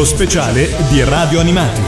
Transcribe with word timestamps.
Lo 0.00 0.06
speciale 0.06 0.74
di 0.88 1.04
Radio 1.04 1.40
Animati. 1.40 1.82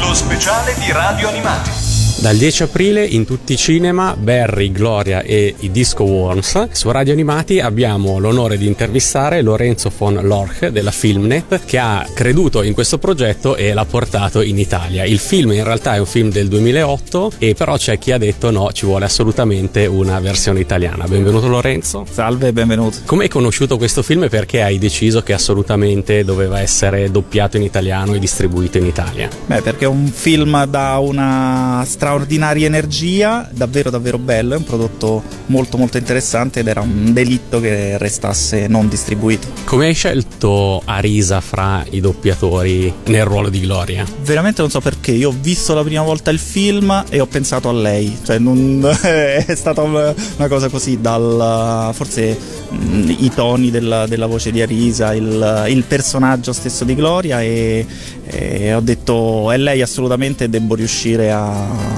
Lo 0.00 0.12
speciale 0.12 0.74
di 0.74 0.90
Radio 0.90 1.28
Animati. 1.28 1.87
Dal 2.20 2.36
10 2.36 2.64
aprile 2.64 3.04
in 3.04 3.24
tutti 3.24 3.52
i 3.52 3.56
cinema 3.56 4.16
Barry, 4.18 4.72
Gloria 4.72 5.22
e 5.22 5.54
i 5.60 5.70
Disco 5.70 6.02
Worms. 6.02 6.70
Su 6.72 6.90
Radio 6.90 7.12
Animati 7.12 7.60
abbiamo 7.60 8.18
l'onore 8.18 8.58
di 8.58 8.66
intervistare 8.66 9.40
Lorenzo 9.40 9.92
von 9.96 10.18
Lorch 10.24 10.66
della 10.66 10.90
Filmnet 10.90 11.60
che 11.64 11.78
ha 11.78 12.04
creduto 12.12 12.64
in 12.64 12.74
questo 12.74 12.98
progetto 12.98 13.54
e 13.54 13.72
l'ha 13.72 13.84
portato 13.84 14.42
in 14.42 14.58
Italia. 14.58 15.04
Il 15.04 15.20
film 15.20 15.52
in 15.52 15.62
realtà 15.62 15.94
è 15.94 15.98
un 16.00 16.06
film 16.06 16.32
del 16.32 16.48
2008 16.48 17.34
e 17.38 17.54
però 17.54 17.76
c'è 17.76 18.00
chi 18.00 18.10
ha 18.10 18.18
detto 18.18 18.50
no, 18.50 18.72
ci 18.72 18.84
vuole 18.84 19.04
assolutamente 19.04 19.86
una 19.86 20.18
versione 20.18 20.58
italiana. 20.58 21.06
Benvenuto 21.06 21.46
Lorenzo. 21.46 22.04
Salve, 22.10 22.52
benvenuto. 22.52 22.98
Come 23.04 23.22
hai 23.22 23.28
conosciuto 23.28 23.76
questo 23.76 24.02
film 24.02 24.24
e 24.24 24.28
perché 24.28 24.60
hai 24.60 24.78
deciso 24.78 25.22
che 25.22 25.34
assolutamente 25.34 26.24
doveva 26.24 26.60
essere 26.60 27.12
doppiato 27.12 27.56
in 27.56 27.62
italiano 27.62 28.14
e 28.14 28.18
distribuito 28.18 28.76
in 28.76 28.86
Italia? 28.86 29.28
Beh, 29.46 29.62
perché 29.62 29.84
è 29.84 29.88
un 29.88 30.08
film 30.08 30.64
da 30.64 30.98
una 30.98 31.84
strada 31.86 32.06
straordinaria 32.08 32.64
energia, 32.64 33.46
davvero 33.52 33.90
davvero 33.90 34.16
bello, 34.16 34.54
è 34.54 34.56
un 34.56 34.64
prodotto 34.64 35.22
molto 35.46 35.76
molto 35.76 35.98
interessante 35.98 36.60
ed 36.60 36.66
era 36.66 36.80
un 36.80 37.12
delitto 37.12 37.60
che 37.60 37.98
restasse 37.98 38.66
non 38.66 38.88
distribuito. 38.88 39.46
Come 39.64 39.88
hai 39.88 39.94
scelto 39.94 40.80
Arisa 40.86 41.42
fra 41.42 41.84
i 41.90 42.00
doppiatori 42.00 42.90
nel 43.08 43.26
ruolo 43.26 43.50
di 43.50 43.60
Gloria? 43.60 44.06
Veramente 44.22 44.62
non 44.62 44.70
so 44.70 44.80
perché, 44.80 45.12
io 45.12 45.28
ho 45.28 45.34
visto 45.38 45.74
la 45.74 45.82
prima 45.82 46.00
volta 46.00 46.30
il 46.30 46.38
film 46.38 47.04
e 47.10 47.20
ho 47.20 47.26
pensato 47.26 47.68
a 47.68 47.72
lei, 47.72 48.16
cioè 48.24 48.38
non, 48.38 48.88
è 49.02 49.54
stata 49.54 49.82
una 49.82 50.14
cosa 50.48 50.70
così 50.70 51.02
dal 51.02 51.90
forse 51.92 52.38
mh, 52.70 53.16
i 53.18 53.30
toni 53.34 53.70
della, 53.70 54.06
della, 54.06 54.26
voce 54.26 54.50
di 54.50 54.62
Arisa, 54.62 55.14
il, 55.14 55.66
il 55.68 55.84
personaggio 55.84 56.54
stesso 56.54 56.84
di 56.84 56.94
Gloria 56.94 57.42
e, 57.42 57.84
e 58.24 58.72
ho 58.72 58.80
detto 58.80 59.50
è 59.50 59.58
lei 59.58 59.82
assolutamente 59.82 60.48
devo 60.48 60.74
riuscire 60.74 61.30
a 61.30 61.97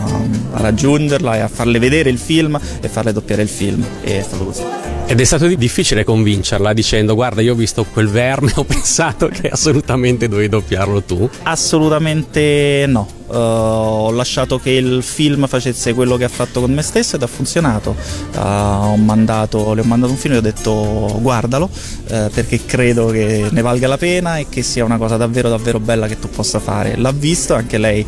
a 0.52 0.60
raggiungerla 0.60 1.36
e 1.36 1.40
a 1.40 1.48
farle 1.48 1.78
vedere 1.78 2.10
il 2.10 2.18
film 2.18 2.58
e 2.80 2.88
farle 2.88 3.12
doppiare 3.12 3.42
il 3.42 3.48
film 3.48 3.84
e 4.02 4.18
è 4.18 4.22
stato 4.22 4.44
così. 4.44 4.62
Ed 5.06 5.20
è 5.20 5.24
stato 5.24 5.48
difficile 5.48 6.04
convincerla 6.04 6.72
dicendo 6.72 7.14
guarda 7.14 7.40
io 7.40 7.52
ho 7.52 7.56
visto 7.56 7.84
quel 7.84 8.08
verme 8.08 8.52
ho 8.56 8.64
pensato 8.64 9.28
che 9.28 9.48
assolutamente 9.48 10.28
dovevi 10.28 10.48
doppiarlo 10.48 11.02
tu? 11.02 11.28
Assolutamente 11.42 12.84
no, 12.88 13.08
Uh, 13.30 13.36
ho 13.36 14.10
lasciato 14.10 14.58
che 14.58 14.70
il 14.70 15.04
film 15.04 15.46
facesse 15.46 15.94
quello 15.94 16.16
che 16.16 16.24
ha 16.24 16.28
fatto 16.28 16.60
con 16.60 16.72
me 16.72 16.82
stesso 16.82 17.14
ed 17.14 17.22
ha 17.22 17.28
funzionato. 17.28 17.94
Uh, 18.34 18.38
ho 18.38 18.96
mandato, 18.96 19.72
le 19.72 19.82
ho 19.82 19.84
mandato 19.84 20.10
un 20.10 20.18
film 20.18 20.34
e 20.34 20.38
ho 20.38 20.40
detto 20.40 21.16
guardalo 21.20 21.70
uh, 22.08 22.28
perché 22.34 22.64
credo 22.66 23.06
che 23.06 23.46
ne 23.48 23.62
valga 23.62 23.86
la 23.86 23.98
pena 23.98 24.38
e 24.38 24.46
che 24.48 24.62
sia 24.62 24.84
una 24.84 24.98
cosa 24.98 25.16
davvero 25.16 25.48
davvero 25.48 25.78
bella 25.78 26.08
che 26.08 26.18
tu 26.18 26.28
possa 26.28 26.58
fare. 26.58 26.96
L'ha 26.96 27.12
visto, 27.12 27.54
anche 27.54 27.78
lei 27.78 28.04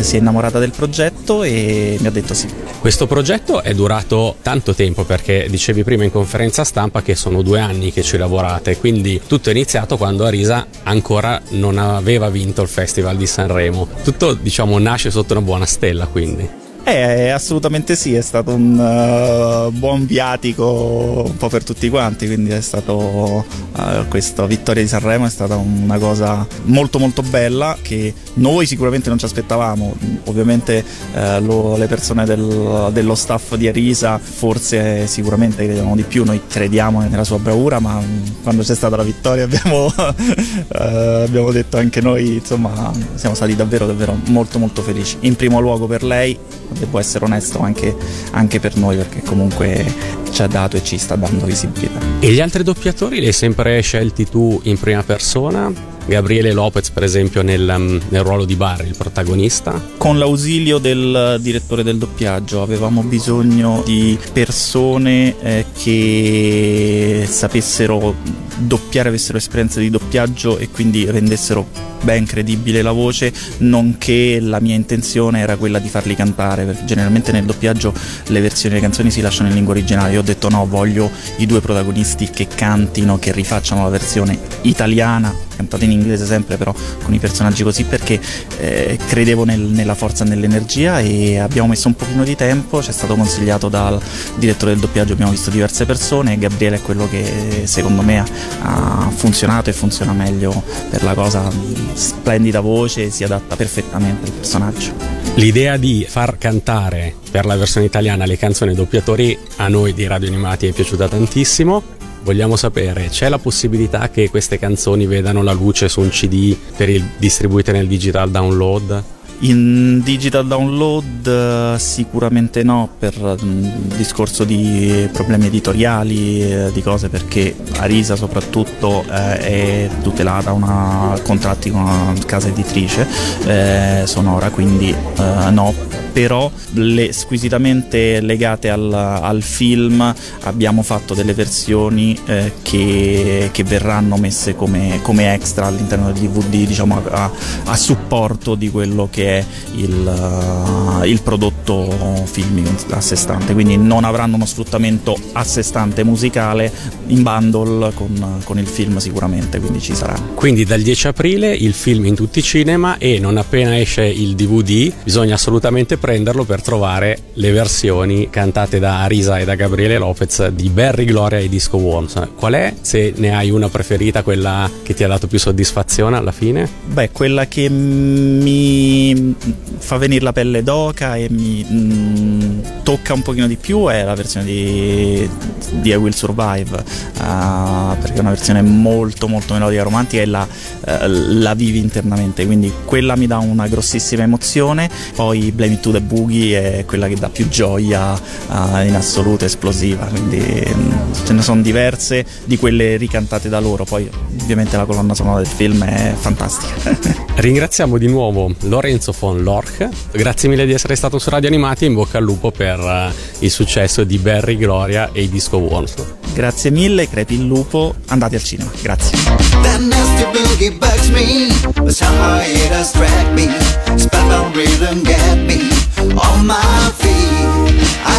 si 0.00 0.16
è 0.16 0.18
innamorata 0.18 0.60
del 0.60 0.70
progetto 0.70 1.42
e 1.42 1.96
mi 1.98 2.06
ha 2.06 2.10
detto 2.10 2.32
sì. 2.34 2.48
Questo 2.78 3.06
progetto 3.06 3.62
è 3.62 3.74
durato 3.74 4.36
tanto 4.40 4.72
tempo 4.74 5.04
perché 5.04 5.46
dicevi 5.50 5.82
prima 5.82 6.04
in 6.04 6.12
conferenza 6.12 6.62
stampa 6.62 7.02
che 7.02 7.16
sono 7.16 7.42
due 7.42 7.58
anni 7.58 7.92
che 7.92 8.02
ci 8.02 8.16
lavorate, 8.16 8.78
quindi 8.78 9.20
tutto 9.26 9.48
è 9.48 9.52
iniziato 9.52 9.96
quando 9.96 10.24
Arisa 10.24 10.66
ancora 10.84 11.40
non 11.50 11.78
aveva 11.78 12.30
vinto 12.30 12.62
il 12.62 12.68
Festival 12.68 13.16
di 13.16 13.26
Sanremo. 13.26 13.88
Tutto 14.04 14.34
diciamo 14.34 14.58
diciamo 14.60 14.78
nasce 14.78 15.10
sotto 15.10 15.32
una 15.32 15.40
buona 15.40 15.64
stella 15.64 16.06
quindi. 16.06 16.59
Eh, 16.82 17.28
assolutamente 17.28 17.94
sì, 17.94 18.14
è 18.14 18.20
stato 18.20 18.52
un 18.52 18.76
uh, 18.76 19.70
buon 19.70 20.06
viatico 20.06 21.24
un 21.26 21.36
po' 21.36 21.48
per 21.48 21.62
tutti 21.62 21.88
quanti, 21.88 22.26
quindi 22.26 22.50
è 22.50 22.60
stato 22.60 23.44
uh, 23.76 24.08
questa 24.08 24.46
vittoria 24.46 24.82
di 24.82 24.88
Sanremo 24.88 25.26
è 25.26 25.30
stata 25.30 25.56
una 25.56 25.98
cosa 25.98 26.44
molto 26.64 26.98
molto 26.98 27.22
bella 27.22 27.76
che 27.80 28.12
noi 28.34 28.66
sicuramente 28.66 29.08
non 29.08 29.18
ci 29.18 29.24
aspettavamo, 29.26 29.94
ovviamente 30.24 30.84
uh, 31.12 31.44
lo, 31.44 31.76
le 31.76 31.86
persone 31.86 32.24
del, 32.24 32.88
dello 32.92 33.14
staff 33.14 33.54
di 33.54 33.68
Arisa 33.68 34.18
forse 34.18 35.06
sicuramente 35.06 35.64
credevano 35.64 35.94
di 35.94 36.02
più, 36.02 36.24
noi 36.24 36.40
crediamo 36.48 37.02
nella 37.02 37.24
sua 37.24 37.38
bravura, 37.38 37.78
ma 37.78 38.02
quando 38.42 38.62
c'è 38.62 38.74
stata 38.74 38.96
la 38.96 39.04
vittoria 39.04 39.44
abbiamo, 39.44 39.92
abbiamo 40.72 41.52
detto 41.52 41.76
anche 41.76 42.00
noi, 42.00 42.34
insomma, 42.36 42.90
siamo 43.14 43.34
stati 43.34 43.54
davvero 43.54 43.86
davvero 43.86 44.18
molto 44.26 44.58
molto 44.58 44.82
felici. 44.82 45.18
In 45.20 45.36
primo 45.36 45.60
luogo 45.60 45.86
per 45.86 46.02
lei 46.02 46.36
devo 46.78 46.98
essere 46.98 47.24
onesto 47.24 47.60
anche, 47.60 47.94
anche 48.32 48.60
per 48.60 48.76
noi 48.76 48.96
perché 48.96 49.22
comunque 49.22 49.84
ci 50.30 50.42
ha 50.42 50.46
dato 50.46 50.76
e 50.76 50.84
ci 50.84 50.98
sta 50.98 51.16
dando 51.16 51.44
visibilità. 51.44 51.98
E 52.20 52.30
gli 52.30 52.40
altri 52.40 52.62
doppiatori 52.62 53.20
li 53.20 53.26
hai 53.26 53.32
sempre 53.32 53.80
scelti 53.80 54.28
tu 54.28 54.60
in 54.64 54.78
prima 54.78 55.02
persona? 55.02 55.72
Gabriele 56.06 56.52
Lopez, 56.52 56.90
per 56.90 57.04
esempio, 57.04 57.42
nel, 57.42 57.74
mm, 57.78 57.98
nel, 58.08 58.22
ruolo 58.22 58.44
di 58.44 58.56
Barry, 58.56 58.88
il 58.88 58.96
protagonista? 58.96 59.80
Con 59.96 60.18
l'ausilio 60.18 60.78
del 60.78 61.38
direttore 61.40 61.82
del 61.82 61.98
doppiaggio 61.98 62.62
avevamo 62.62 63.02
bisogno 63.02 63.82
di 63.84 64.18
persone 64.32 65.36
eh, 65.40 65.66
che 65.72 67.26
sapessero 67.28 68.14
doppiare, 68.58 69.08
avessero 69.08 69.38
esperienza 69.38 69.78
di 69.78 69.88
doppiaggio 69.88 70.58
e 70.58 70.68
quindi 70.68 71.08
rendessero 71.08 71.89
ben 72.02 72.24
credibile 72.24 72.82
la 72.82 72.92
voce, 72.92 73.32
nonché 73.58 74.38
la 74.40 74.60
mia 74.60 74.74
intenzione 74.74 75.40
era 75.40 75.56
quella 75.56 75.78
di 75.78 75.88
farli 75.88 76.14
cantare, 76.14 76.64
perché 76.64 76.84
generalmente 76.84 77.32
nel 77.32 77.44
doppiaggio 77.44 77.92
le 78.28 78.40
versioni 78.40 78.74
delle 78.74 78.86
canzoni 78.86 79.10
si 79.10 79.20
lasciano 79.20 79.48
in 79.48 79.54
lingua 79.54 79.72
originale. 79.72 80.12
Io 80.12 80.20
ho 80.20 80.24
detto 80.24 80.48
no, 80.48 80.66
voglio 80.66 81.10
i 81.36 81.46
due 81.46 81.60
protagonisti 81.60 82.30
che 82.30 82.46
cantino, 82.46 83.18
che 83.18 83.32
rifacciano 83.32 83.82
la 83.82 83.90
versione 83.90 84.38
italiana 84.62 85.48
cantate 85.60 85.84
in 85.84 85.90
inglese 85.90 86.24
sempre 86.24 86.56
però 86.56 86.74
con 87.02 87.12
i 87.12 87.18
personaggi 87.18 87.62
così 87.62 87.84
perché 87.84 88.18
eh, 88.58 88.98
credevo 89.06 89.44
nel, 89.44 89.60
nella 89.60 89.94
forza 89.94 90.24
e 90.24 90.28
nell'energia 90.28 91.00
e 91.00 91.38
abbiamo 91.38 91.68
messo 91.68 91.88
un 91.88 91.94
pochino 91.94 92.24
di 92.24 92.34
tempo, 92.34 92.82
ci 92.82 92.90
è 92.90 92.92
stato 92.92 93.14
consigliato 93.14 93.68
dal 93.68 94.00
direttore 94.36 94.72
del 94.72 94.80
doppiaggio, 94.80 95.12
abbiamo 95.12 95.30
visto 95.30 95.50
diverse 95.50 95.84
persone 95.84 96.32
e 96.32 96.38
Gabriele 96.38 96.76
è 96.76 96.82
quello 96.82 97.08
che 97.08 97.62
secondo 97.64 98.02
me 98.02 98.24
ha 98.62 99.10
funzionato 99.14 99.70
e 99.70 99.72
funziona 99.72 100.12
meglio 100.12 100.62
per 100.88 101.02
la 101.02 101.14
cosa, 101.14 101.50
splendida 101.92 102.60
voce, 102.60 103.10
si 103.10 103.24
adatta 103.24 103.56
perfettamente 103.56 104.26
al 104.26 104.32
personaggio. 104.32 104.92
L'idea 105.34 105.76
di 105.76 106.04
far 106.08 106.38
cantare 106.38 107.14
per 107.30 107.46
la 107.46 107.56
versione 107.56 107.86
italiana 107.86 108.26
le 108.26 108.36
canzoni 108.36 108.74
doppiatori 108.74 109.38
a 109.56 109.68
noi 109.68 109.94
di 109.94 110.06
Radio 110.06 110.28
Animati 110.28 110.66
è 110.66 110.72
piaciuta 110.72 111.08
tantissimo 111.08 111.98
vogliamo 112.22 112.56
sapere, 112.56 113.08
c'è 113.08 113.28
la 113.28 113.38
possibilità 113.38 114.10
che 114.10 114.28
queste 114.28 114.58
canzoni 114.58 115.06
vedano 115.06 115.42
la 115.42 115.52
luce 115.52 115.88
su 115.88 116.00
un 116.00 116.10
CD 116.10 116.54
per 116.76 117.02
distribuite 117.16 117.72
nel 117.72 117.86
digital 117.86 118.30
download? 118.30 119.02
In 119.42 120.02
digital 120.02 120.46
download 120.46 121.26
eh, 121.26 121.78
sicuramente 121.78 122.62
no 122.62 122.90
per 122.98 123.14
mm, 123.42 123.64
discorso 123.96 124.44
di 124.44 125.08
problemi 125.12 125.46
editoriali, 125.46 126.42
eh, 126.42 126.70
di 126.72 126.82
cose 126.82 127.08
perché 127.08 127.56
Arisa 127.78 128.16
soprattutto 128.16 129.02
eh, 129.10 129.38
è 129.38 129.90
tutelata 130.02 130.52
da 130.52 131.18
contratti 131.22 131.70
con 131.70 131.80
una 131.80 132.12
casa 132.26 132.48
editrice 132.48 133.06
eh, 133.46 134.02
sonora, 134.06 134.50
quindi 134.50 134.90
eh, 134.90 135.50
no 135.50 135.74
però 136.10 136.50
le, 136.72 137.12
squisitamente 137.12 138.20
legate 138.20 138.68
al, 138.68 138.92
al, 138.92 139.42
film 139.42 140.14
abbiamo 140.42 140.82
fatto 140.82 141.14
delle 141.14 141.34
versioni 141.34 142.18
eh, 142.26 142.52
che, 142.62 143.48
che, 143.52 143.64
verranno 143.64 144.16
messe 144.16 144.54
come, 144.54 145.00
come, 145.02 145.32
extra 145.32 145.66
all'interno 145.66 146.12
del 146.12 146.28
DVD 146.28 146.66
diciamo 146.66 147.02
a, 147.10 147.30
a 147.64 147.76
supporto 147.76 148.54
di 148.54 148.70
quello 148.70 149.08
che 149.10 149.38
è 149.38 149.44
il, 149.76 151.00
uh, 151.00 151.04
il 151.04 151.20
prodotto 151.22 152.24
filmico 152.30 152.70
a 152.90 153.00
sé 153.00 153.16
stante. 153.16 153.52
Quindi 153.54 153.76
non 153.76 154.04
avranno 154.04 154.36
uno 154.36 154.46
sfruttamento 154.46 155.16
a 155.32 155.44
sé 155.44 155.62
stante 155.62 156.04
musicale 156.04 156.72
in 157.06 157.22
bundle 157.22 157.92
con, 157.94 158.40
con 158.44 158.58
il 158.58 158.66
film 158.66 158.98
sicuramente 158.98 159.58
quindi 159.58 159.80
ci 159.80 159.94
sarà. 159.94 160.14
Quindi 160.34 160.64
dal 160.64 160.80
10 160.80 161.08
aprile 161.08 161.52
il 161.52 161.72
film 161.72 162.06
in 162.06 162.14
tutti 162.14 162.38
i 162.38 162.42
cinema 162.42 162.98
e 162.98 163.18
non 163.18 163.36
appena 163.36 163.78
esce 163.78 164.04
il 164.04 164.34
DVD 164.34 164.92
bisogna 165.02 165.34
assolutamente 165.34 165.96
prenderlo 166.00 166.44
per 166.44 166.62
trovare 166.62 167.18
le 167.34 167.52
versioni 167.52 168.30
cantate 168.30 168.78
da 168.78 169.02
Arisa 169.02 169.38
e 169.38 169.44
da 169.44 169.54
Gabriele 169.54 169.98
Lopez 169.98 170.48
di 170.48 170.70
Barry 170.70 171.04
Gloria 171.04 171.38
e 171.38 171.48
Disco 171.48 171.76
Worms. 171.76 172.30
Qual 172.34 172.54
è, 172.54 172.74
se 172.80 173.12
ne 173.16 173.34
hai 173.34 173.50
una 173.50 173.68
preferita, 173.68 174.22
quella 174.22 174.68
che 174.82 174.94
ti 174.94 175.04
ha 175.04 175.08
dato 175.08 175.26
più 175.26 175.38
soddisfazione 175.38 176.16
alla 176.16 176.32
fine? 176.32 176.68
Beh, 176.86 177.10
quella 177.10 177.46
che 177.46 177.68
mi 177.68 179.34
fa 179.78 179.98
venire 179.98 180.24
la 180.24 180.32
pelle 180.32 180.62
d'oca 180.62 181.16
e 181.16 181.28
mi 181.30 181.64
mm, 181.68 182.60
tocca 182.82 183.12
un 183.12 183.22
pochino 183.22 183.46
di 183.46 183.56
più 183.56 183.86
è 183.88 184.02
la 184.02 184.14
versione 184.14 184.46
di, 184.46 185.28
di 185.70 185.90
I 185.90 185.94
Will 185.94 186.12
Survive, 186.12 186.76
uh, 186.76 187.98
perché 188.00 188.14
è 188.14 188.20
una 188.20 188.30
versione 188.30 188.62
molto 188.62 189.28
molto 189.28 189.52
melodica 189.52 189.82
romantica 189.82 190.22
e 190.22 190.26
la, 190.26 190.46
uh, 190.46 190.88
la 191.06 191.54
vivi 191.54 191.78
internamente, 191.78 192.46
quindi 192.46 192.72
quella 192.84 193.16
mi 193.16 193.26
dà 193.26 193.38
una 193.38 193.68
grossissima 193.68 194.22
emozione. 194.22 194.88
Poi 195.14 195.52
Blame 195.52 195.74
It 195.74 195.86
to 195.90 195.98
the 195.98 196.00
Boogie 196.00 196.78
è 196.78 196.84
quella 196.84 197.08
che 197.08 197.16
dà 197.16 197.28
più 197.28 197.48
gioia 197.48 198.12
uh, 198.12 198.84
in 198.84 198.94
assoluto, 198.94 199.44
esplosiva, 199.44 200.06
quindi 200.06 200.38
um, 200.72 201.12
ce 201.24 201.32
ne 201.32 201.42
sono 201.42 201.60
diverse 201.60 202.24
di 202.44 202.56
quelle 202.56 202.96
ricantate 202.96 203.48
da 203.48 203.58
loro, 203.60 203.84
poi 203.84 204.08
ovviamente 204.40 204.76
la 204.76 204.84
colonna 204.84 205.14
sonora 205.14 205.38
del 205.38 205.46
film 205.46 205.84
è 205.84 206.14
fantastica. 206.16 206.96
Ringraziamo 207.34 207.98
di 207.98 208.06
nuovo 208.06 208.52
Lorenzo 208.62 209.14
von 209.18 209.42
Lorch, 209.42 209.88
grazie 210.12 210.48
mille 210.48 210.66
di 210.66 210.72
essere 210.72 210.94
stato 210.94 211.18
su 211.18 211.28
Radio 211.30 211.48
Animati 211.48 211.84
e 211.84 211.88
in 211.88 211.94
bocca 211.94 212.18
al 212.18 212.24
lupo 212.24 212.50
per 212.50 212.78
uh, 212.78 213.12
il 213.40 213.50
successo 213.50 214.04
di 214.04 214.18
Barry, 214.18 214.56
Gloria 214.56 215.10
e 215.12 215.22
i 215.22 215.28
Disco 215.28 215.58
Worms. 215.58 215.94
Grazie 216.32 216.70
mille, 216.70 217.08
crepi 217.08 217.34
il 217.34 217.46
lupo, 217.46 217.94
andate 218.06 218.36
al 218.36 218.42
cinema, 218.42 218.70
grazie. 218.80 219.18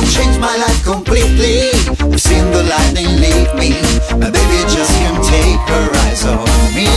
I've 0.01 0.09
changed 0.09 0.39
my 0.39 0.55
life 0.57 0.83
completely. 0.83 1.69
I've 2.01 2.19
seen 2.19 2.49
the 2.51 2.63
lightning 2.63 3.07
leave 3.21 3.53
me. 3.55 3.81
My 4.17 4.29
baby 4.29 4.61
just 4.69 4.91
can't 4.97 5.23
take 5.23 5.61
her 5.69 5.87
eyes 6.05 6.25
off 6.25 6.47
me. 6.75 6.87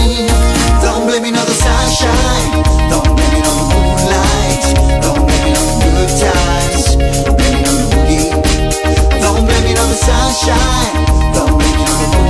Don't 0.81 1.07
blame 1.07 1.23
me 1.23 1.29
on 1.31 1.47
the 1.47 1.57
sunshine. 1.57 2.63
Don't 2.89 3.05
blame 3.17 3.33
me 3.35 3.41
on 3.45 3.57
the 3.61 3.67
moonlight. 3.73 4.65
Don't 5.03 5.21
blame 5.27 5.45
me 5.45 5.53
on 5.53 5.67
the 5.69 5.89
good 5.93 6.13
times. 6.17 6.97
Blame 7.37 7.57
me 7.57 7.69
on 7.69 7.77
the 7.77 7.87
boogie. 7.93 8.31
Don't 9.21 9.45
blame 9.45 9.65
me 9.65 9.73
on 9.77 9.89
the 9.89 10.01
sunshine. 10.01 10.93
Don't 11.35 11.59
blame 11.59 11.77
me 11.77 11.85
on 11.85 11.99
the 12.01 12.09
moonlight. 12.09 12.24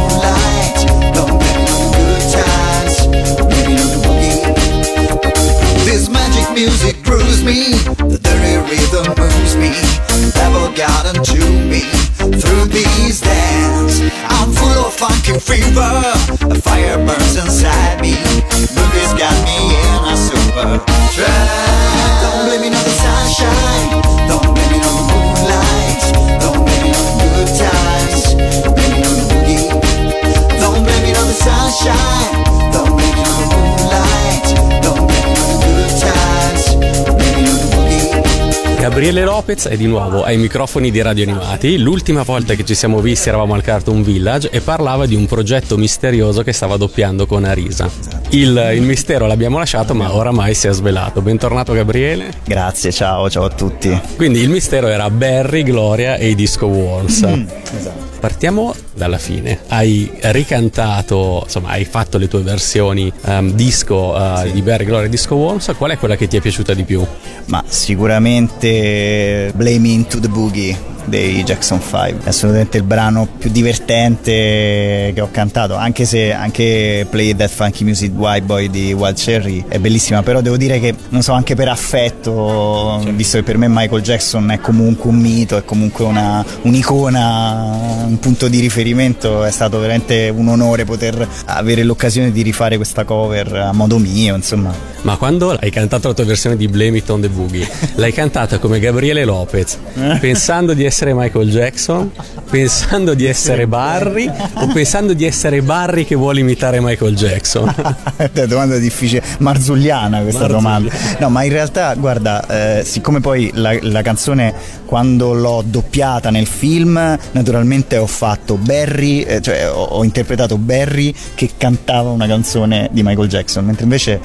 Gabriele 38.85 39.25
Lopez 39.25 39.67
è 39.69 39.79
di 39.79 39.87
nuovo 39.87 40.25
ai 40.25 40.37
microfoni 40.37 40.91
di 40.91 41.01
Radio 41.01 41.23
Animati. 41.23 41.79
L'ultima 41.79 42.23
volta 42.23 42.53
che 42.53 42.67
ci 42.67 42.75
siamo 42.75 43.01
visti 43.01 43.31
eravamo 43.31 43.55
al 43.55 43.63
Cartoon 43.63 44.03
Village 44.03 44.51
e 44.51 44.61
parlava 44.61 45.07
di 45.07 45.15
un 45.15 45.25
progetto 45.25 45.79
misterioso 45.79 46.43
che 46.43 46.53
stava 46.53 46.77
doppiando 46.77 47.25
con 47.25 47.45
Arisa. 47.45 47.89
Il, 48.29 48.73
il 48.75 48.83
mistero 48.83 49.27
l'abbiamo 49.27 49.57
lasciato, 49.57 49.95
ma 49.95 50.15
oramai 50.15 50.53
si 50.53 50.69
è 50.69 50.73
svelato. 50.75 51.23
Bentornato 51.23 51.73
Gabriele. 51.73 52.31
Grazie, 52.45 52.93
ciao, 52.93 53.31
ciao 53.31 53.45
a 53.45 53.51
tutti. 53.51 53.99
Quindi 54.17 54.41
il 54.41 54.51
mistero 54.51 54.89
era 54.89 55.09
Barry, 55.09 55.63
Gloria 55.63 56.17
e 56.17 56.29
i 56.29 56.35
Disco 56.35 56.67
Wars. 56.67 57.25
Mm, 57.27 57.47
esatto. 57.75 58.14
Partiamo 58.25 58.75
dalla 58.95 59.19
fine. 59.19 59.59
Hai 59.69 60.11
ricantato, 60.19 61.43
insomma, 61.45 61.69
hai 61.69 61.85
fatto 61.85 62.17
le 62.17 62.27
tue 62.27 62.41
versioni 62.41 63.13
um, 63.27 63.53
disco 63.53 64.15
uh, 64.17 64.47
sì. 64.47 64.53
di 64.53 64.63
Barry, 64.63 64.87
Gloria 64.87 65.09
e 65.09 65.11
Disco 65.11 65.35
Wars. 65.35 65.75
Qual 65.77 65.91
è 65.91 65.99
quella 65.99 66.17
che 66.17 66.27
ti 66.27 66.39
è 66.39 66.41
piaciuta 66.41 66.73
di 66.73 66.85
più? 66.85 67.07
Ma 67.49 67.63
sicuramente 67.67 69.53
Blaming 69.55 70.07
to 70.07 70.21
the 70.21 70.29
Boogie 70.29 70.94
dei 71.05 71.43
Jackson 71.45 71.81
5. 71.81 72.25
È 72.25 72.29
assolutamente 72.29 72.79
il 72.79 72.83
brano 72.83 73.29
più 73.39 73.51
divertente 73.51 75.13
che 75.15 75.21
ho 75.21 75.29
cantato, 75.31 75.75
anche 75.75 76.05
se 76.05 76.33
anche 76.33 77.07
Play 77.09 77.35
That 77.35 77.51
Funky 77.51 77.85
Music 77.85 78.13
White 78.15 78.47
Boy 78.47 78.71
di 78.71 78.93
Wild 78.93 79.17
Cherry 79.17 79.65
è 79.69 79.79
bellissima, 79.79 80.23
però 80.23 80.41
devo 80.41 80.57
dire 80.57 80.81
che, 80.81 80.95
non 81.11 81.23
so, 81.23 81.33
anche 81.33 81.55
per 81.55 81.69
affetto, 81.69 83.03
visto 83.13 83.39
che 83.39 83.45
per 83.45 83.59
me 83.59 83.69
Michael 83.69 84.03
Jackson 84.03 84.51
è 84.51 84.59
comunque 84.61 85.11
un 85.11 85.17
mito, 85.17 85.57
è 85.57 85.65
comunque 85.65 86.05
una, 86.05 86.45
un'icona, 86.63 88.07
un 88.07 88.19
punto 88.19 88.49
di 88.49 88.61
riferimento, 88.61 89.45
è 89.45 89.51
stato 89.51 89.79
veramente 89.79 90.33
un 90.35 90.49
onore 90.49 90.85
poter 90.85 91.29
avere 91.47 91.83
l'occasione 91.83 92.33
di 92.33 92.43
rifare 92.43 92.77
questa 92.77 93.05
cover 93.05 93.55
a 93.55 93.73
modo 93.73 93.99
mio, 93.99 94.35
insomma. 94.35 94.73
Ma 95.03 95.17
quando 95.17 95.51
hai 95.51 95.71
cantato 95.71 96.09
la 96.09 96.15
tua 96.15 96.25
versione 96.25 96.57
di 96.57 96.67
Blame 96.67 96.97
It 96.97 97.11
on 97.11 97.21
the 97.21 97.29
Boogie, 97.29 97.69
l'hai 97.97 98.13
cantata 98.13 98.59
come 98.59 98.79
Gabriele 98.79 99.25
Lopez, 99.25 99.79
pensando 100.19 100.73
di 100.73 100.85
essere 100.85 100.94
Michael 101.03 101.51
Jackson, 101.51 102.11
pensando 102.49 103.15
di 103.15 103.27
essere 103.27 103.67
Barry 103.67 104.31
o 104.55 104.67
pensando 104.73 105.13
di 105.13 105.25
essere 105.25 105.61
Barry 105.61 106.05
che 106.05 106.15
vuole 106.15 106.39
imitare 106.39 106.81
Michael 106.81 107.17
Jackson? 107.17 107.75
È 108.17 108.31
domanda 108.47 108.79
difficile, 108.79 109.23
marzulliana 109.39 110.21
questa 110.21 110.47
Marzulliana. 110.47 110.79
domanda. 110.79 110.95
No, 111.19 111.29
ma 111.31 111.43
in 111.43 111.51
realtà, 111.51 111.95
guarda, 111.95 112.79
eh, 112.79 112.85
siccome 112.85 113.19
poi 113.21 113.51
la, 113.55 113.77
la 113.81 114.03
canzone 114.03 114.55
quando 114.87 115.33
l'ho 115.33 115.65
doppiata 115.67 116.31
nel 116.31 116.47
film, 116.47 117.19
naturalmente 117.33 117.97
ho 117.97 118.07
fatto 118.07 118.57
Barry, 118.57 119.23
eh, 119.23 119.41
cioè 119.41 119.69
ho, 119.69 119.83
ho 119.83 120.05
interpretato 120.05 120.57
Barry 120.59 121.13
che 121.35 121.51
cantava 121.57 122.11
una 122.11 122.29
canzone 122.29 122.89
di 122.93 123.03
Michael 123.03 123.29
Jackson, 123.29 123.65
mentre 123.65 123.83
invece 123.83 124.21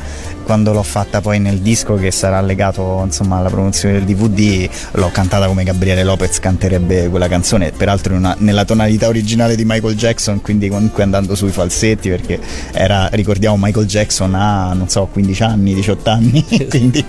quando 0.49 0.73
l'ho 0.73 0.81
fatta 0.81 1.21
poi 1.21 1.39
nel 1.39 1.59
disco 1.59 1.93
che 1.93 2.09
sarà 2.09 2.41
legato 2.41 3.01
insomma 3.05 3.37
alla 3.37 3.49
promozione 3.49 3.93
del 3.93 4.03
DVD 4.03 4.67
l'ho 4.93 5.09
cantata 5.11 5.45
come 5.45 5.63
Gabriele 5.63 6.03
Lopez 6.03 6.39
canterebbe 6.59 7.07
quella 7.07 7.29
canzone 7.29 7.71
peraltro 7.71 8.15
una, 8.15 8.35
nella 8.39 8.65
tonalità 8.65 9.07
originale 9.07 9.55
di 9.55 9.63
Michael 9.65 9.95
Jackson 9.95 10.41
quindi 10.41 10.67
comunque 10.67 11.03
andando 11.03 11.33
sui 11.33 11.51
falsetti 11.51 12.09
perché 12.09 12.37
era 12.73 13.07
ricordiamo 13.13 13.55
Michael 13.57 13.85
Jackson 13.85 14.35
ha 14.35 14.73
non 14.73 14.89
so 14.89 15.07
15 15.09 15.43
anni 15.43 15.73
18 15.73 16.09
anni 16.09 16.45
quindi 16.69 17.03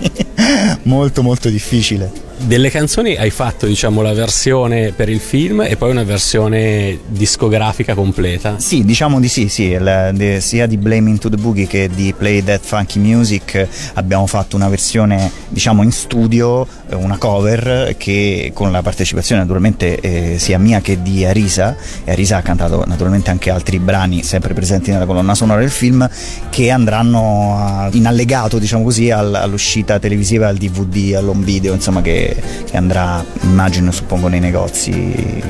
molto 0.83 1.21
molto 1.21 1.49
difficile 1.49 2.29
delle 2.43 2.69
canzoni 2.69 3.15
hai 3.15 3.29
fatto 3.29 3.65
diciamo 3.65 4.01
la 4.01 4.13
versione 4.13 4.91
per 4.91 5.09
il 5.09 5.19
film 5.19 5.61
e 5.61 5.75
poi 5.77 5.91
una 5.91 6.03
versione 6.03 6.99
discografica 7.07 7.93
completa? 7.93 8.57
Sì 8.57 8.83
diciamo 8.83 9.19
di 9.19 9.27
sì, 9.27 9.47
sì. 9.47 9.77
La, 9.77 10.11
de, 10.11 10.39
sia 10.41 10.65
di 10.65 10.77
Blaming 10.77 11.19
to 11.19 11.29
the 11.29 11.37
Boogie 11.37 11.67
che 11.67 11.89
di 11.93 12.13
Play 12.17 12.43
That 12.43 12.61
Funky 12.63 12.99
Music 12.99 13.67
abbiamo 13.93 14.25
fatto 14.25 14.55
una 14.55 14.69
versione 14.69 15.31
diciamo 15.49 15.83
in 15.83 15.91
studio 15.91 16.67
una 16.91 17.17
cover 17.17 17.95
che 17.97 18.51
con 18.53 18.71
la 18.71 18.81
partecipazione 18.81 19.41
naturalmente 19.41 19.99
eh, 19.99 20.39
sia 20.39 20.57
mia 20.57 20.81
che 20.81 21.01
di 21.01 21.25
Arisa. 21.25 21.75
E 22.03 22.11
Arisa 22.11 22.37
ha 22.37 22.41
cantato 22.41 22.83
naturalmente 22.85 23.29
anche 23.29 23.49
altri 23.49 23.79
brani 23.79 24.23
sempre 24.23 24.53
presenti 24.53 24.91
nella 24.91 25.05
colonna 25.05 25.35
sonora 25.35 25.59
del 25.59 25.69
film 25.69 26.07
che 26.49 26.69
andranno 26.69 27.55
a, 27.57 27.89
in 27.93 28.07
allegato 28.07 28.59
diciamo 28.59 28.83
così 28.83 29.11
all'uscita 29.11 29.99
televisiva 29.99 30.47
al 30.47 30.57
DVD 30.57 31.15
all'home 31.15 31.43
video 31.43 31.73
insomma 31.73 32.01
che 32.01 32.30
che, 32.65 32.77
andrà, 32.77 33.23
immagino, 33.41 33.91
suppongo, 33.91 34.27
nei 34.27 34.39
negozi 34.39 35.41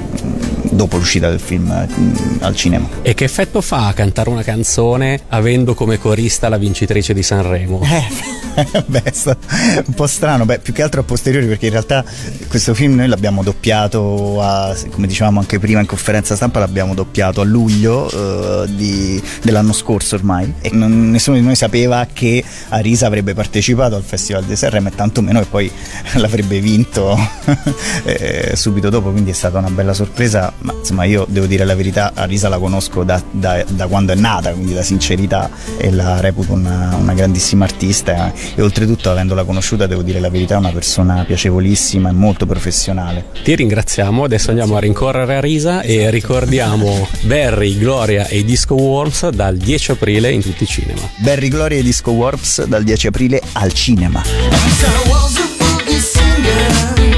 dopo 0.71 0.97
l'uscita 0.97 1.29
del 1.29 1.39
film 1.39 1.69
al 2.39 2.55
cinema. 2.55 2.87
E 3.01 3.13
che 3.13 3.25
effetto 3.25 3.61
fa 3.61 3.91
cantare 3.93 4.29
una 4.29 4.43
canzone 4.43 5.21
avendo 5.29 5.73
come 5.73 5.97
corista 5.99 6.49
la 6.49 6.57
vincitrice 6.57 7.13
di 7.13 7.23
Sanremo? 7.23 7.81
Eh, 7.83 8.81
beh, 8.85 9.03
è 9.03 9.35
un 9.85 9.93
po' 9.93 10.07
strano, 10.07 10.45
beh, 10.45 10.59
più 10.59 10.73
che 10.73 10.81
altro 10.81 11.01
a 11.01 11.03
posteriori 11.03 11.45
perché 11.45 11.65
in 11.65 11.71
realtà 11.71 12.03
questo 12.47 12.73
film 12.73 12.95
noi 12.95 13.07
l'abbiamo 13.07 13.43
doppiato, 13.43 14.41
a, 14.41 14.75
come 14.91 15.07
dicevamo 15.07 15.39
anche 15.39 15.59
prima 15.59 15.79
in 15.79 15.85
conferenza 15.85 16.35
stampa, 16.35 16.59
l'abbiamo 16.59 16.93
doppiato 16.93 17.41
a 17.41 17.43
luglio 17.43 18.09
eh, 18.63 18.67
di, 18.73 19.21
dell'anno 19.41 19.73
scorso 19.73 20.15
ormai 20.15 20.53
e 20.61 20.69
non, 20.71 21.09
nessuno 21.09 21.37
di 21.37 21.43
noi 21.43 21.55
sapeva 21.55 22.07
che 22.11 22.43
Arisa 22.69 23.07
avrebbe 23.07 23.33
partecipato 23.33 23.95
al 23.95 24.03
Festival 24.03 24.43
di 24.43 24.55
Sanremo 24.55 24.87
e 24.87 24.95
tantomeno 24.95 25.39
che 25.39 25.47
poi 25.49 25.71
l'avrebbe 26.15 26.59
vinto 26.59 26.70
eh, 28.03 28.55
subito 28.55 28.89
dopo, 28.89 29.11
quindi 29.11 29.31
è 29.31 29.33
stata 29.33 29.57
una 29.57 29.69
bella 29.69 29.93
sorpresa 29.93 30.53
ma 30.59 30.73
insomma 30.77 31.03
io 31.05 31.25
devo 31.27 31.45
dire 31.45 31.65
la 31.65 31.75
verità, 31.75 32.11
Arisa 32.13 32.49
la 32.49 32.57
conosco 32.57 33.03
da, 33.03 33.21
da, 33.31 33.63
da 33.67 33.87
quando 33.87 34.13
è 34.13 34.15
nata, 34.15 34.51
quindi 34.51 34.73
da 34.73 34.83
sincerità 34.83 35.49
e 35.77 35.91
la 35.91 36.19
reputo 36.19 36.53
una, 36.53 36.95
una 36.95 37.13
grandissima 37.13 37.65
artista 37.65 38.31
e 38.55 38.61
oltretutto 38.61 39.09
avendola 39.09 39.43
conosciuta 39.43 39.87
devo 39.87 40.01
dire 40.01 40.19
la 40.19 40.29
verità 40.29 40.55
è 40.55 40.57
una 40.57 40.71
persona 40.71 41.23
piacevolissima 41.25 42.09
e 42.09 42.13
molto 42.13 42.45
professionale. 42.45 43.25
Ti 43.43 43.55
ringraziamo, 43.55 44.23
adesso 44.23 44.49
andiamo 44.49 44.75
a 44.75 44.79
rincorrere 44.79 45.35
Arisa 45.35 45.81
e 45.81 46.09
ricordiamo 46.09 47.07
Barry, 47.23 47.77
Gloria 47.77 48.27
e 48.27 48.43
Disco 48.43 48.75
Worms 48.75 49.29
dal 49.29 49.57
10 49.57 49.91
aprile 49.91 50.31
in 50.31 50.41
tutti 50.41 50.63
i 50.63 50.67
cinema. 50.67 51.01
Barry, 51.17 51.47
Gloria 51.47 51.77
e 51.77 51.83
Disco 51.83 52.11
Worms 52.11 52.65
dal 52.65 52.83
10 52.83 53.07
aprile 53.07 53.41
al 53.53 53.73
cinema. 53.73 54.21
again. 56.51 57.10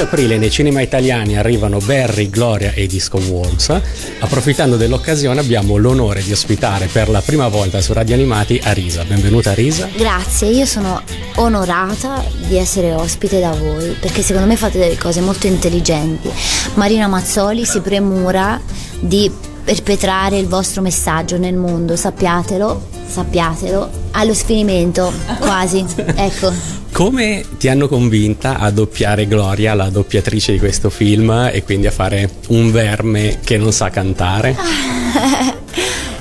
15 0.00 0.02
aprile 0.02 0.38
nei 0.38 0.50
cinema 0.50 0.80
italiani 0.80 1.36
arrivano 1.36 1.78
Barry, 1.78 2.30
Gloria 2.30 2.72
e 2.72 2.86
Disco 2.86 3.18
Worms. 3.18 3.80
Approfittando 4.20 4.76
dell'occasione 4.76 5.40
abbiamo 5.40 5.76
l'onore 5.76 6.22
di 6.22 6.32
ospitare 6.32 6.86
per 6.86 7.08
la 7.08 7.20
prima 7.20 7.48
volta 7.48 7.80
su 7.80 7.92
Radio 7.92 8.14
Animati 8.14 8.58
Arisa. 8.62 9.04
Benvenuta 9.04 9.50
Arisa. 9.50 9.88
Grazie, 9.94 10.48
io 10.48 10.64
sono 10.64 11.02
onorata 11.36 12.24
di 12.46 12.56
essere 12.56 12.94
ospite 12.94 13.40
da 13.40 13.50
voi 13.50 13.94
perché 14.00 14.22
secondo 14.22 14.48
me 14.48 14.56
fate 14.56 14.78
delle 14.78 14.96
cose 14.96 15.20
molto 15.20 15.46
intelligenti. 15.46 16.30
Marina 16.74 17.06
Mazzoli 17.06 17.64
si 17.66 17.80
premura 17.80 18.60
di 19.00 19.30
perpetrare 19.62 20.38
il 20.38 20.46
vostro 20.46 20.80
messaggio 20.82 21.36
nel 21.36 21.56
mondo, 21.56 21.94
sappiatelo, 21.96 22.88
sappiatelo, 23.06 23.90
allo 24.12 24.34
sfinimento 24.34 25.12
quasi. 25.40 25.84
Ecco. 26.16 26.79
Come 26.92 27.44
ti 27.56 27.68
hanno 27.68 27.88
convinta 27.88 28.58
a 28.58 28.70
doppiare 28.70 29.26
Gloria, 29.26 29.74
la 29.74 29.88
doppiatrice 29.88 30.52
di 30.52 30.58
questo 30.58 30.90
film, 30.90 31.48
e 31.52 31.62
quindi 31.62 31.86
a 31.86 31.90
fare 31.90 32.28
un 32.48 32.70
verme 32.70 33.38
che 33.42 33.56
non 33.56 33.72
sa 33.72 33.88
cantare? 33.90 34.56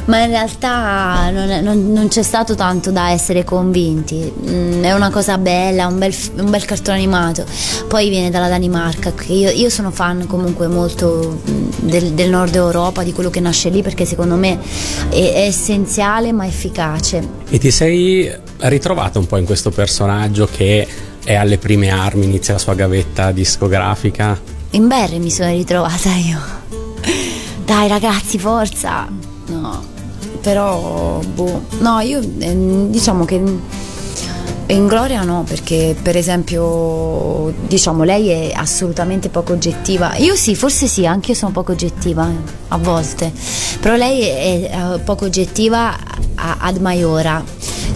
Ma 0.05 0.23
in 0.23 0.29
realtà 0.29 1.29
non, 1.31 1.47
non- 1.61 1.91
non 1.91 2.07
c'è 2.07 2.23
stato 2.23 2.55
tanto 2.55 2.89
da 2.89 3.11
essere 3.11 3.43
convinti. 3.43 4.31
Mm, 4.49 4.81
è 4.83 4.91
una 4.93 5.11
cosa 5.11 5.37
bella, 5.37 5.85
un 5.85 5.99
bel, 5.99 6.15
un 6.37 6.49
bel 6.49 6.65
cartone 6.65 6.97
animato. 6.97 7.45
Poi 7.87 8.09
viene 8.09 8.31
dalla 8.31 8.47
Danimarca. 8.47 9.13
Io, 9.27 9.51
io 9.51 9.69
sono 9.69 9.91
fan 9.91 10.25
comunque 10.25 10.65
molto 10.67 11.41
mm, 11.47 11.69
del, 11.81 12.13
del 12.13 12.29
nord 12.29 12.55
Europa, 12.55 13.03
di 13.03 13.13
quello 13.13 13.29
che 13.29 13.39
nasce 13.39 13.69
lì, 13.69 13.83
perché 13.83 14.05
secondo 14.05 14.33
me 14.35 14.57
è, 15.09 15.15
è 15.15 15.41
essenziale 15.41 16.31
ma 16.31 16.47
efficace. 16.47 17.27
E 17.47 17.59
ti 17.59 17.69
sei 17.69 18.31
ritrovata 18.61 19.19
un 19.19 19.27
po' 19.27 19.37
in 19.37 19.45
questo 19.45 19.69
personaggio 19.69 20.47
che 20.51 20.87
è 21.23 21.35
alle 21.35 21.57
prime 21.57 21.89
armi, 21.89 22.25
inizia 22.25 22.53
la 22.53 22.59
sua 22.59 22.73
gavetta 22.73 23.31
discografica? 23.31 24.39
In 24.71 24.87
Barry 24.87 25.19
mi 25.19 25.31
sono 25.31 25.49
ritrovata 25.51 26.09
io. 26.13 26.39
Dai 27.65 27.87
ragazzi, 27.87 28.37
forza! 28.37 29.07
No, 29.47 29.83
però, 30.41 31.19
boh. 31.19 31.65
No, 31.79 31.99
io 31.99 32.19
ehm, 32.19 32.89
diciamo 32.89 33.25
che 33.25 33.41
in 34.67 34.85
Gloria 34.85 35.23
no, 35.23 35.43
perché 35.47 35.95
per 35.99 36.15
esempio, 36.15 37.51
diciamo, 37.65 38.03
lei 38.03 38.29
è 38.29 38.51
assolutamente 38.53 39.29
poco 39.29 39.53
oggettiva. 39.53 40.15
Io 40.17 40.35
sì, 40.35 40.55
forse 40.55 40.85
sì, 40.87 41.07
anche 41.07 41.31
io 41.31 41.37
sono 41.37 41.51
poco 41.51 41.71
oggettiva 41.71 42.29
a 42.67 42.77
volte, 42.77 43.31
però 43.79 43.95
lei 43.95 44.21
è, 44.21 44.71
eh, 44.95 44.99
poco 44.99 45.25
oggettiva 45.25 45.97
ad 46.35 46.77
Maiora 46.77 47.43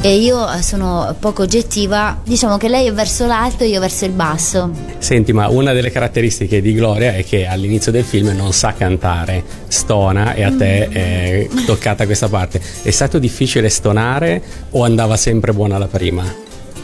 e 0.05 0.17
io 0.17 0.45
sono 0.61 1.15
poco 1.17 1.43
oggettiva, 1.43 2.19
diciamo 2.25 2.57
che 2.57 2.67
lei 2.67 2.87
è 2.87 2.93
verso 2.93 3.25
l'alto 3.25 3.63
e 3.63 3.67
io 3.67 3.79
verso 3.79 4.03
il 4.03 4.11
basso. 4.11 4.69
Senti, 4.97 5.31
ma 5.31 5.47
una 5.47 5.71
delle 5.71 5.91
caratteristiche 5.91 6.61
di 6.61 6.73
Gloria 6.73 7.15
è 7.15 7.23
che 7.23 7.47
all'inizio 7.47 7.89
del 7.89 8.03
film 8.03 8.35
non 8.35 8.51
sa 8.51 8.73
cantare, 8.73 9.41
stona 9.69 10.33
e 10.33 10.43
a 10.43 10.51
te 10.51 10.89
è 10.89 11.47
toccata 11.65 12.05
questa 12.05 12.27
parte. 12.27 12.59
È 12.81 12.91
stato 12.91 13.17
difficile 13.17 13.69
stonare 13.69 14.43
o 14.71 14.83
andava 14.83 15.15
sempre 15.15 15.53
buona 15.53 15.77
la 15.77 15.87
prima? 15.87 16.25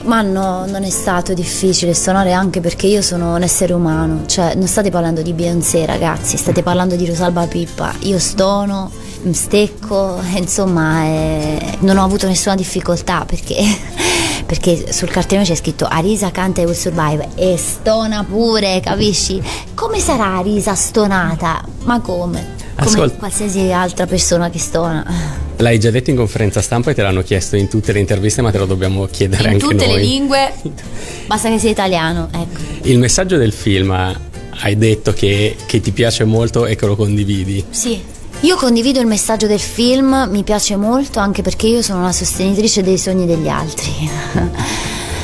Ma 0.03 0.21
no, 0.21 0.65
non 0.65 0.85
è 0.85 0.89
stato 0.89 1.33
difficile 1.33 1.93
suonare 1.93 2.31
anche 2.31 2.61
perché 2.61 2.87
io 2.87 3.01
sono 3.01 3.35
un 3.35 3.43
essere 3.43 3.73
umano, 3.73 4.23
cioè 4.27 4.55
non 4.55 4.67
state 4.67 4.89
parlando 4.89 5.21
di 5.21 5.33
Beyoncé 5.33 5.85
ragazzi, 5.85 6.37
state 6.37 6.63
parlando 6.63 6.95
di 6.95 7.05
Rosalba 7.05 7.45
Pippa, 7.47 7.93
io 8.03 8.17
stono, 8.17 8.89
stecco, 9.31 10.21
insomma 10.35 11.03
eh, 11.05 11.77
non 11.79 11.97
ho 11.97 12.03
avuto 12.03 12.27
nessuna 12.27 12.55
difficoltà 12.55 13.25
perché, 13.25 13.55
perché 14.45 14.91
sul 14.91 15.09
cartellone 15.09 15.47
c'è 15.47 15.55
scritto 15.55 15.85
Arisa 15.85 16.31
canta 16.31 16.61
e 16.61 16.65
will 16.65 16.73
survive 16.75 17.27
e 17.35 17.57
stona 17.57 18.23
pure, 18.23 18.79
capisci? 18.83 19.41
Come 19.73 19.99
sarà 19.99 20.37
Arisa 20.37 20.73
stonata? 20.75 21.63
Ma 21.83 21.99
come? 21.99 22.57
Come 22.75 22.89
Ascolta. 22.91 23.15
qualsiasi 23.17 23.71
altra 23.71 24.05
persona 24.05 24.49
che 24.49 24.59
stona. 24.59 25.05
L'hai 25.59 25.77
già 25.77 25.91
detto 25.91 26.09
in 26.09 26.15
conferenza 26.15 26.61
stampa 26.61 26.91
e 26.91 26.93
te 26.93 27.01
l'hanno 27.01 27.21
chiesto 27.21 27.57
in 27.57 27.67
tutte 27.67 27.91
le 27.91 27.99
interviste, 27.99 28.41
ma 28.41 28.49
te 28.51 28.57
lo 28.59 28.65
dobbiamo 28.65 29.05
chiedere 29.07 29.43
In 29.43 29.49
anche 29.55 29.59
tutte 29.65 29.85
noi. 29.85 29.95
le 29.95 30.01
lingue, 30.01 30.53
basta 31.27 31.49
che 31.49 31.59
sia 31.59 31.69
italiano, 31.69 32.29
ecco. 32.31 32.61
Il 32.83 32.97
messaggio 32.97 33.35
del 33.35 33.51
film 33.51 33.91
hai 33.91 34.77
detto 34.77 35.11
che, 35.11 35.57
che 35.65 35.81
ti 35.81 35.91
piace 35.91 36.23
molto 36.23 36.65
e 36.65 36.77
che 36.77 36.85
lo 36.85 36.95
condividi. 36.95 37.65
Sì. 37.71 38.01
Io 38.41 38.55
condivido 38.55 39.01
il 39.01 39.05
messaggio 39.05 39.47
del 39.47 39.59
film, 39.59 40.27
mi 40.31 40.43
piace 40.43 40.77
molto 40.77 41.19
anche 41.19 41.41
perché 41.41 41.67
io 41.67 41.81
sono 41.81 41.99
una 41.99 42.13
sostenitrice 42.13 42.81
dei 42.81 42.97
sogni 42.97 43.25
degli 43.25 43.49
altri. 43.49 44.09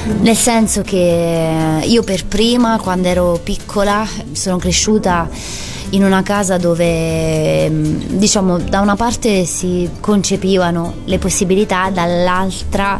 Nel 0.20 0.36
senso 0.36 0.82
che 0.82 1.82
io 1.82 2.04
per 2.04 2.26
prima, 2.26 2.78
quando 2.78 3.08
ero 3.08 3.40
piccola, 3.42 4.06
sono 4.34 4.58
cresciuta 4.58 5.30
in 5.96 6.04
una 6.04 6.22
casa 6.22 6.58
dove 6.58 7.70
mm, 7.70 8.18
diciamo 8.18 8.60
da 8.60 8.82
una 8.82 8.96
parte 8.96 9.46
si 9.46 9.90
concepivano 10.00 10.96
le 11.06 11.18
possibilità, 11.18 11.90
dall'altra 11.90 13.00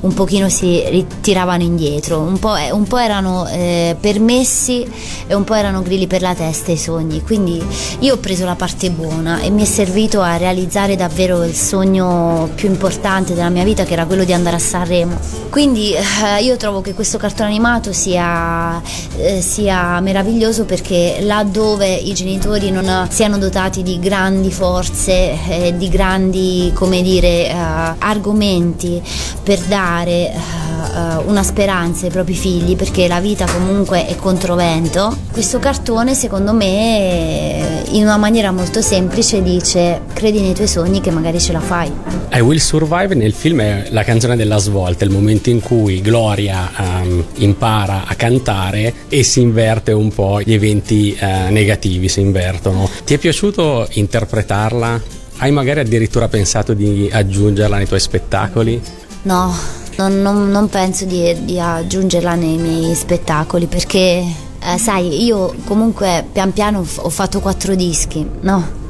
un 0.00 0.14
pochino 0.14 0.48
si 0.48 0.82
ritiravano 0.88 1.62
indietro, 1.62 2.20
un 2.20 2.38
po', 2.38 2.54
un 2.72 2.84
po' 2.84 2.98
erano 2.98 3.46
eh, 3.48 3.96
permessi 3.98 4.86
e 5.26 5.34
un 5.34 5.42
po' 5.42 5.54
erano 5.54 5.82
grilli 5.82 6.06
per 6.06 6.22
la 6.22 6.34
testa 6.34 6.70
i 6.70 6.76
sogni. 6.76 7.22
Quindi 7.22 7.62
io 8.00 8.14
ho 8.14 8.18
preso 8.18 8.44
la 8.44 8.54
parte 8.54 8.90
buona 8.90 9.40
e 9.40 9.50
mi 9.50 9.62
è 9.62 9.66
servito 9.66 10.20
a 10.20 10.36
realizzare 10.36 10.94
davvero 10.94 11.42
il 11.42 11.54
sogno 11.54 12.48
più 12.54 12.68
importante 12.68 13.34
della 13.34 13.48
mia 13.48 13.64
vita 13.64 13.84
che 13.84 13.94
era 13.94 14.06
quello 14.06 14.24
di 14.24 14.32
andare 14.32 14.56
a 14.56 14.60
Sanremo. 14.60 15.18
Quindi 15.50 15.92
eh, 15.92 16.42
io 16.42 16.56
trovo 16.56 16.80
che 16.80 16.94
questo 16.94 17.18
cartone 17.18 17.48
animato 17.48 17.92
sia, 17.92 18.80
eh, 19.16 19.40
sia 19.40 19.98
meraviglioso 20.00 20.64
perché 20.64 21.18
laddove 21.20 21.92
i 21.92 22.12
genitori 22.12 22.35
non 22.70 23.06
siano 23.10 23.38
dotati 23.38 23.82
di 23.82 23.98
grandi 23.98 24.50
forze, 24.50 25.36
eh, 25.48 25.74
di 25.76 25.88
grandi, 25.88 26.70
come 26.74 27.02
dire, 27.02 27.48
eh, 27.48 27.54
argomenti 27.98 29.02
per 29.42 29.58
dare 29.60 30.10
eh, 30.10 30.34
eh, 30.34 31.16
una 31.26 31.42
speranza 31.42 32.06
ai 32.06 32.12
propri 32.12 32.34
figli, 32.34 32.76
perché 32.76 33.08
la 33.08 33.20
vita 33.20 33.46
comunque 33.46 34.06
è 34.06 34.16
controvento, 34.16 35.14
questo 35.32 35.58
cartone 35.58 36.14
secondo 36.14 36.52
me 36.52 37.84
in 37.90 38.02
una 38.02 38.16
maniera 38.16 38.50
molto 38.50 38.80
semplice 38.80 39.42
dice 39.42 40.00
credi 40.12 40.40
nei 40.40 40.54
tuoi 40.54 40.66
sogni 40.66 41.00
che 41.00 41.10
magari 41.10 41.38
ce 41.40 41.52
la 41.52 41.60
fai. 41.60 41.90
I 42.32 42.40
Will 42.40 42.58
Survive 42.58 43.14
nel 43.14 43.32
film 43.32 43.60
è 43.60 43.86
la 43.90 44.02
canzone 44.02 44.36
della 44.36 44.58
svolta, 44.58 45.04
il 45.04 45.10
momento 45.10 45.50
in 45.50 45.60
cui 45.60 46.00
Gloria 46.00 46.70
ehm, 46.76 47.24
impara 47.36 48.04
a 48.06 48.14
cantare 48.14 48.92
e 49.08 49.22
si 49.22 49.40
inverte 49.40 49.92
un 49.92 50.12
po', 50.12 50.40
gli 50.40 50.52
eventi 50.52 51.16
eh, 51.18 51.50
negativi 51.50 52.08
si 52.08 52.20
invertono. 52.26 52.88
Ti 53.04 53.14
è 53.14 53.18
piaciuto 53.18 53.86
interpretarla? 53.92 55.00
Hai 55.38 55.50
magari 55.50 55.80
addirittura 55.80 56.28
pensato 56.28 56.74
di 56.74 57.08
aggiungerla 57.12 57.76
nei 57.76 57.86
tuoi 57.86 58.00
spettacoli? 58.00 58.80
No, 59.22 59.54
non, 59.96 60.20
non- 60.22 60.50
non 60.50 60.68
penso 60.68 61.04
di, 61.04 61.34
di 61.44 61.58
aggiungerla 61.58 62.34
nei 62.34 62.56
miei 62.56 62.94
spettacoli 62.94 63.66
perché, 63.66 64.22
eh, 64.60 64.78
sai, 64.78 65.24
io 65.24 65.54
comunque 65.64 66.24
pian 66.32 66.52
piano 66.52 66.84
ho 66.96 67.08
fatto 67.10 67.40
quattro 67.40 67.74
dischi, 67.74 68.26
no? 68.40 68.84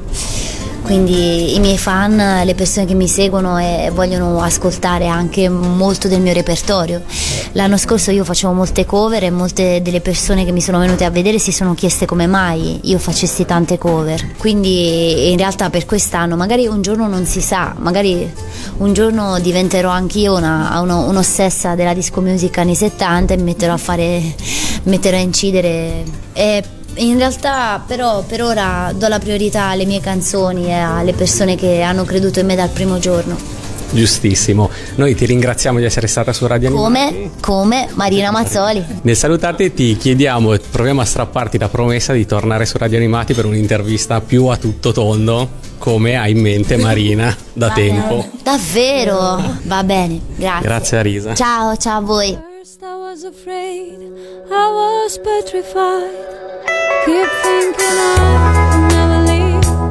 Quindi 0.86 1.56
i 1.56 1.58
miei 1.58 1.78
fan, 1.78 2.42
le 2.44 2.54
persone 2.54 2.86
che 2.86 2.94
mi 2.94 3.08
seguono 3.08 3.58
e 3.58 3.90
vogliono 3.92 4.40
ascoltare 4.40 5.08
anche 5.08 5.48
molto 5.48 6.06
del 6.06 6.20
mio 6.20 6.32
repertorio. 6.32 7.02
L'anno 7.54 7.76
scorso 7.76 8.12
io 8.12 8.22
facevo 8.22 8.52
molte 8.52 8.86
cover 8.86 9.24
e 9.24 9.30
molte 9.30 9.82
delle 9.82 10.00
persone 10.00 10.44
che 10.44 10.52
mi 10.52 10.60
sono 10.60 10.78
venute 10.78 11.04
a 11.04 11.10
vedere 11.10 11.40
si 11.40 11.50
sono 11.50 11.74
chieste 11.74 12.06
come 12.06 12.28
mai 12.28 12.78
io 12.84 13.00
facessi 13.00 13.44
tante 13.44 13.78
cover. 13.78 14.36
Quindi 14.36 15.32
in 15.32 15.36
realtà 15.38 15.70
per 15.70 15.86
quest'anno 15.86 16.36
magari 16.36 16.68
un 16.68 16.82
giorno 16.82 17.08
non 17.08 17.26
si 17.26 17.40
sa, 17.40 17.74
magari 17.78 18.32
un 18.76 18.92
giorno 18.92 19.40
diventerò 19.40 19.90
anch'io 19.90 20.36
una, 20.36 20.78
uno, 20.80 21.08
un'ossessa 21.08 21.74
della 21.74 21.94
disco 21.94 22.20
music 22.20 22.58
anni 22.58 22.76
70 22.76 23.34
e 23.34 23.38
metterò 23.38 23.72
a 23.72 23.78
fare, 23.78 24.22
metterò 24.84 25.16
a 25.16 25.20
incidere. 25.20 26.04
E 26.32 26.62
in 26.96 27.18
realtà 27.18 27.82
però 27.86 28.22
per 28.22 28.42
ora 28.42 28.92
do 28.94 29.08
la 29.08 29.18
priorità 29.18 29.64
alle 29.64 29.84
mie 29.84 30.00
canzoni 30.00 30.66
e 30.66 30.72
alle 30.72 31.12
persone 31.12 31.56
che 31.56 31.80
hanno 31.82 32.04
creduto 32.04 32.40
in 32.40 32.46
me 32.46 32.54
dal 32.56 32.68
primo 32.70 32.98
giorno. 32.98 33.64
Giustissimo. 33.90 34.68
Noi 34.96 35.14
ti 35.14 35.26
ringraziamo 35.26 35.78
di 35.78 35.84
essere 35.84 36.08
stata 36.08 36.32
su 36.32 36.46
Radio 36.46 36.68
Animati. 36.68 37.14
Come? 37.14 37.30
Come? 37.40 37.88
Marina 37.94 38.30
Mazzoli. 38.32 38.84
Nel 39.02 39.16
salutarti 39.16 39.72
ti 39.72 39.96
chiediamo 39.96 40.52
e 40.54 40.58
proviamo 40.58 41.00
a 41.00 41.04
strapparti 41.04 41.56
la 41.56 41.68
promessa 41.68 42.12
di 42.12 42.26
tornare 42.26 42.66
su 42.66 42.78
Radio 42.78 42.98
Animati 42.98 43.32
per 43.32 43.46
un'intervista 43.46 44.20
più 44.20 44.46
a 44.46 44.56
tutto 44.56 44.92
tondo, 44.92 45.48
come 45.78 46.16
ha 46.16 46.26
in 46.28 46.40
mente 46.40 46.76
Marina 46.76 47.34
da 47.52 47.70
tempo. 47.74 48.28
Davvero? 48.42 49.40
Va 49.62 49.84
bene, 49.84 50.20
grazie. 50.34 50.66
Grazie 50.66 50.98
a 50.98 51.02
Risa. 51.02 51.34
Ciao, 51.34 51.76
ciao 51.76 51.98
a 51.98 52.02
voi. 52.02 52.36
First 52.58 52.82
I 52.82 52.94
was 52.96 53.22
afraid, 53.22 54.00
I 54.50 54.68
was 54.72 55.18
petrified. 55.22 56.55
Keep 57.04 57.28
thinking 57.44 57.98
I 57.98 58.88
never 58.94 59.18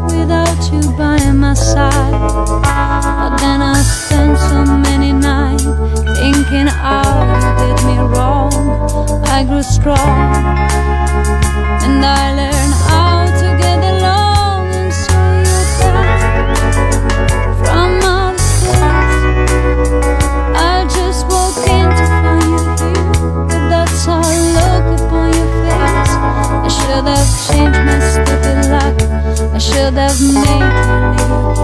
without 0.10 0.62
you 0.72 0.82
by 0.98 1.32
my 1.32 1.54
side. 1.54 2.12
But 3.20 3.38
then 3.38 3.62
I 3.62 3.82
spent 3.82 4.38
so 4.38 4.66
many 4.66 5.12
nights 5.14 5.64
thinking 6.20 6.68
did 7.60 7.78
me 7.86 7.98
wrong. 8.12 8.54
I 9.28 9.44
grew 9.44 9.64
strong 9.64 10.10
and 11.86 12.04
I 12.04 12.36
learned 12.36 12.65
changed 27.56 27.80
my 27.88 28.00
stupid 28.00 28.58
luck. 28.74 28.96
I 29.54 29.58
should 29.58 29.94
have 29.94 30.20
made 30.36 31.16
you 31.20 31.55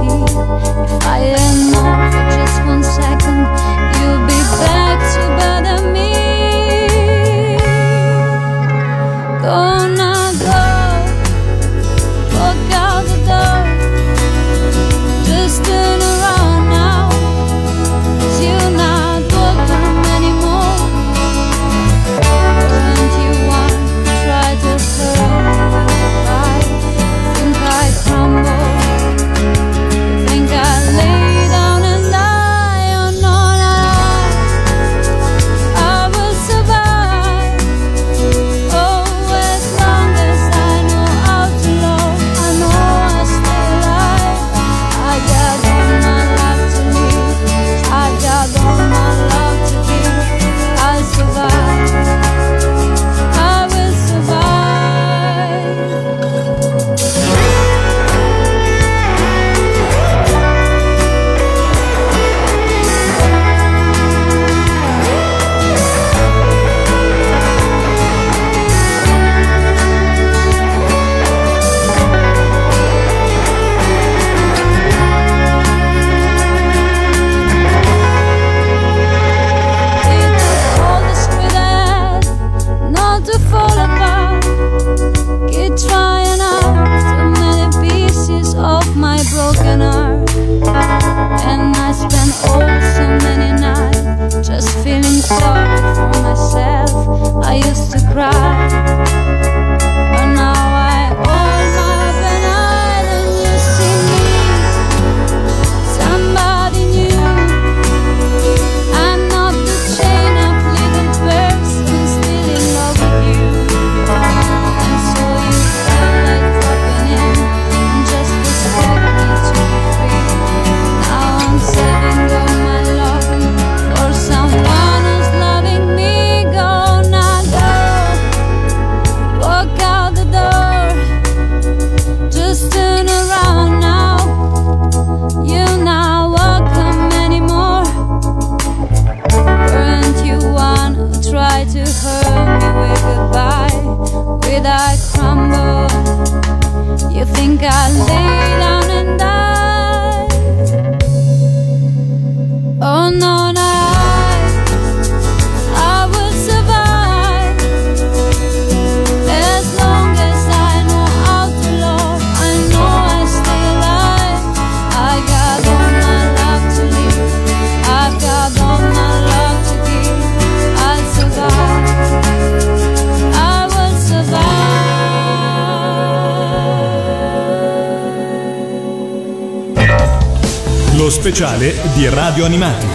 speciale 181.21 181.79
di 181.93 182.09
Radio 182.09 182.45
Animati. 182.45 182.87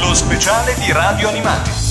Lo 0.00 0.12
speciale 0.12 0.74
di 0.74 0.90
Radio 0.90 1.28
Animati. 1.28 1.83